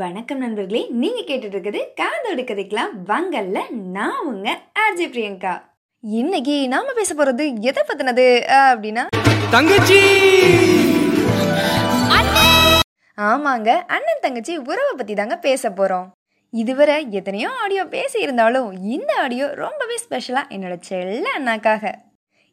[0.00, 5.62] வணக்கம் நண்பர்களே நீங்க கேட்டுட்டு இருக்குது காதோடு கதைக்கலாம் வாங்கல்ல நான் உங்க ஆர்ஜே பிரியங்கா.
[6.00, 9.06] இன்னைக்கு நாம பேச போறது எதை பத்தினது அப்படின்னா?
[9.50, 9.98] தங்கச்சி!
[13.18, 16.06] ஆமாங்க அண்ணன் தங்கச்சி உறவை பத்தி தாங்க பேச போறோம்.
[16.50, 21.84] இதுவரை எத்தனையோ ஆடியோ பேசி இருந்தாலும் இந்த ஆடியோ ரொம்பவே ஸ்பெஷலா என்னோட செல்ல அண்ணாக்காக.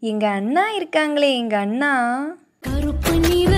[0.00, 1.92] எங்க அண்ணா இருக்காங்களே எங்க அண்ணா?
[2.60, 3.52] கருப்பு நிற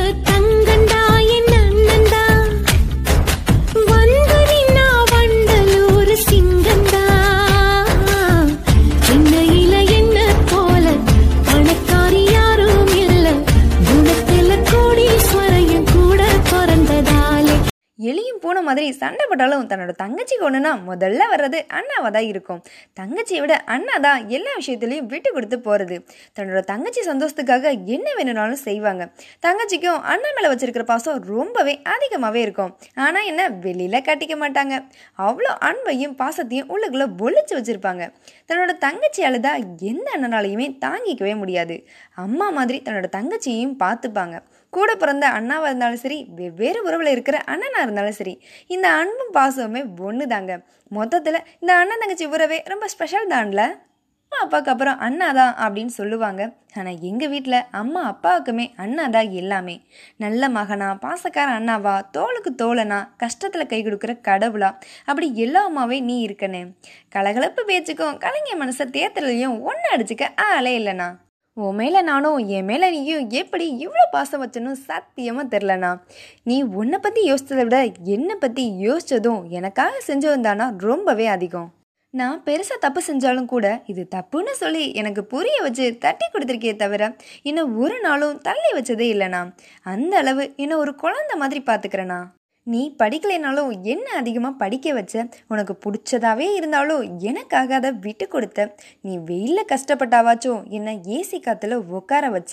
[18.58, 22.60] போன மாதிரி சண்டை போட்டாலும் தன்னோட தங்கச்சிக்கு ஒன்றுனா முதல்ல வர்றது அண்ணாவாக தான் இருக்கும்.
[22.98, 25.96] தங்கச்சியை விட அண்ணா தான் எல்லா விஷயத்துலையும் விட்டு கொடுத்து போகிறது
[26.36, 29.04] தன்னோட தங்கச்சி சந்தோஷத்துக்காக என்ன வேணும்னாலும் செய்வாங்க.
[29.46, 32.74] தங்கச்சிக்கும் அண்ணா மேலே வச்சிருக்கிற பாசம் ரொம்பவே அதிகமாகவே இருக்கும்.
[33.06, 34.74] ஆனால் என்ன வெளியில காட்டிக்க மாட்டாங்க.
[35.28, 38.04] அவ்வளோ அன்பையும் பாசத்தையும் உள்ளுக்குள்ளே பொழிச்சு வச்சுருப்பாங்க.
[38.50, 39.54] தன்னோட தங்கச்சி அழுதா
[39.92, 41.76] எந்த அண்ணனாலையுமே தாங்கிக்கவே முடியாது.
[42.26, 44.36] அம்மா மாதிரி தன்னோட தங்கச்சியையும் பார்த்துப்பாங்க.
[44.72, 48.34] கூட பிறந்த அண்ணாவாக இருந்தாலும் சரி வெவ்வேறு உறவில் இருக்கிற அண்ணனாக இருந்தாலும் சரி
[48.76, 50.52] இந்த அன்பும் பாசமுமே ஒன்று தாங்க
[50.92, 53.62] மொத்தத்தில் இந்த அண்ணன் தங்கச்சி உறவே ரொம்ப ஸ்பெஷல் தான்ல.
[54.32, 56.42] அம்மா அப்பாவுக்கு அப்புறம் அண்ணா தான் அப்படின்னு சொல்லுவாங்க.
[56.78, 59.76] ஆனால் எங்கள் வீட்டில் அம்மா அப்பாவுக்குமே அண்ணா தான் எல்லாமே.
[60.24, 64.70] நல்ல மகனா பாசக்கார அண்ணாவா தோளுக்கு தோழனா கஷ்டத்தில் கை கொடுக்குற கடவுளா
[65.10, 66.62] அப்படி எல்லா அம்மாவே நீ இருக்கனே.
[67.16, 71.08] கலகலப்பு பேச்சுக்கும் கலைஞர் மனசை தேத்துறதுலையும் ஒன்று அடிச்சுக்க ஆளே இல்லைண்ணா
[71.58, 75.90] உன் மேலே நானும் என் மேலே நீயும் எப்படி இவ்வளோ பாசம் வச்சனும் சத்தியமாக தெரிலண்ணா
[76.42, 81.68] நீ உன்னை பற்றி யோசித்ததை விட என்னை பற்றி யோசித்ததும் எனக்காக செஞ்சதும் தானா ரொம்பவே அதிகம்.
[82.14, 87.02] நான் பெருசாக தப்பு செஞ்சாலும் கூட இது தப்புன்னு சொல்லி எனக்கு புரிய வச்சு தட்டி கொடுத்துருக்கே தவிர
[87.42, 89.42] இன்னும் ஒரு நாளும் தள்ளி வச்சதே இல்லைண்ணா.
[89.86, 92.20] அந்த அளவு இன்னும் ஒரு குழந்தை மாதிரி பார்த்துக்கிறேண்ணா
[92.72, 95.14] நீ படிக்கலைனாலும் என்ன அதிகமாக படிக்க வச்ச?
[95.48, 98.66] உனக்கு பிடிச்சதாவே இருந்தாலும் எனக்காக அதை விட்டு கொடுத்த.
[99.00, 102.52] நீ வெயிலில் கஷ்டப்பட்டாவாச்சும் என்ன ஏசி காற்றுல உட்கார வச்ச.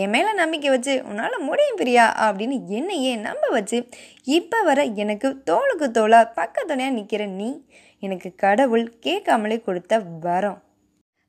[0.00, 3.80] என் மேலே நம்பிக்கை வச்சு உன்னால் முடியும் பிரியா அப்படின்னு என்னையே நம்ப வச்சு.
[4.38, 7.50] இப்போ வர எனக்கு தோளுக்கு தோளாக பக்கத்துணையாக நிற்கிற நீ
[8.02, 10.60] எனக்கு கடவுள் கேட்காமலே கொடுத்த வரம்.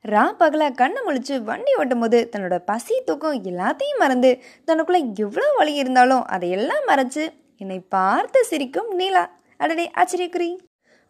[0.04, 4.30] ரா பகல கண்ணை முழிச்சு வண்டி ஓட்டும் போது தன்னோட பசி தூக்கம் எல்லாத்தையும் மறந்து
[4.68, 7.24] தனக்குள்ள எவ்வளோ வலி இருந்தாலும் அதையெல்லாம் மறைச்சு
[7.60, 9.24] என்னை பார்த்து சிரிக்கும் நீலா.
[9.56, 10.48] அடடே ஆச்சரியக்குறி.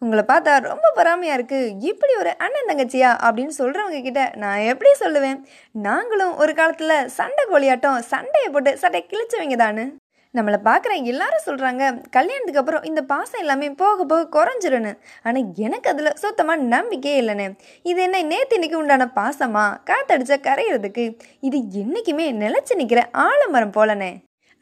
[0.01, 5.39] உங்களை பார்த்தா ரொம்ப பொறாமையாக இருக்குது இப்படி ஒரு அண்ணன் தங்கச்சியா அப்படின்னு சொல்கிறவங்க கிட்ட நான் எப்படி சொல்லுவேன்?
[5.71, 9.85] நாங்களும் ஒரு காலத்தில் சண்டை கோழியாட்டம் சண்டையை போட்டு சட்டை கிழிச்சவங்க தானு.
[10.33, 11.83] நம்மளை பார்க்குற எல்லாரும் சொல்கிறாங்க
[12.15, 14.91] கல்யாணத்துக்கு அப்புறம் இந்த பாசம் எல்லாமே போக போக குறைஞ்சிருன்னு
[15.23, 17.47] ஆனால் எனக்கு அதில் சுத்தமாக நம்பிக்கையே இல்லைண்ணே
[17.81, 19.65] இது என்ன நேற்று இன்னைக்கு உண்டான பாசமா?
[19.89, 21.05] காத்தடிச்சா கரையிறதுக்கு.
[21.39, 24.11] இது என்றைக்குமே நிலச்சி நிற்கிற ஆலமரம் போலண்ணே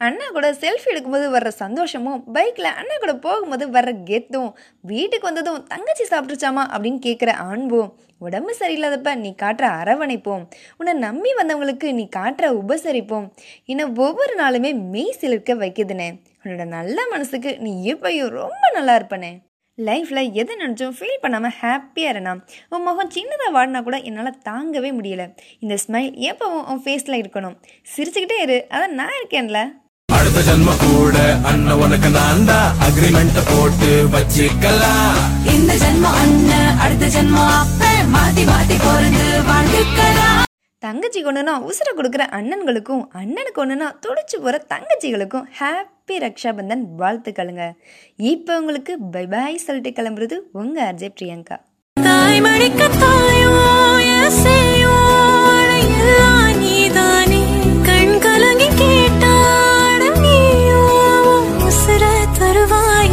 [0.00, 6.04] அண்ணா கூட செல்ஃபி எடுக்கும்போது வர்ற சந்தோஷமும் பைக்கில் அண்ணா கூட போகும்போது வர்ற கெத்தும் வீட்டுக்கு வந்ததும் தங்கச்சி
[6.04, 10.44] சாப்பிட்டுச்சாமா அப்படின்னு கேட்குற அன்பும் உடம்பு சரியில்லாதப்ப நீ காட்டுற அரவணைப்போம்
[10.76, 13.26] உன்னை நம்பி வந்தவங்களுக்கு நீ காட்டுற உபசரிப்போம்
[13.64, 16.08] இன்னும் ஒவ்வொரு நாளுமே மெய் சிலிர்க்க வைக்குதுனே.
[16.44, 19.32] உன்னோட நல்ல மனசுக்கு நீ எப்பயும் ரொம்ப நல்லா இருப்பனே.
[19.78, 22.32] லைஃப்பில் எதை நினச்சும் ஃபீல் பண்ணாமல் ஹாப்பியாக இருனா
[22.68, 25.24] உன் முகம் சின்னதாக வாடினா கூட என்னால் தாங்கவே முடியல.
[25.58, 27.56] இந்த ஸ்மைல் எப்பவும் உன் ஃபேஸில் இருக்கணும்.
[27.96, 28.66] சிரிச்சுக்கிட்டே இரு.
[28.70, 29.84] அதான் நான் இருக்கேன்ல.
[30.18, 31.16] அடுத்த ஜன்ம கூட
[31.50, 35.18] அண்ணன் உனக்கு நான் தான் அக்ரிமெண்ட் போட்டு வச்சுக்கலாம்.
[35.54, 40.42] இந்த ஜென்மம் அண்ணன் அடுத்த ஜென்மம் அப்ப மாத்தி மாத்தி பிறந்து வாழ்ந்துக்கலாம்.
[40.82, 47.64] தங்கச்சி கொண்டுனா உசுரை கொடுக்குற அண்ணன்களுக்கும் அண்ணனுக்கு ஒன்றுனா துடிச்சு போகிற தங்கச்சிகளுக்கும் ஹாப்பி ரக்ஷாபந்தன் வாழ்த்துக்களுங்க.
[48.32, 51.58] இப்போ உங்களுக்கு பை பாய் சொல்லிட்டு கிளம்புறது உங்கள் அஜய் பிரியங்கா.
[51.96, 53.25] தாய்மடிக்க தாயோ என்
[62.46, 63.05] little vine.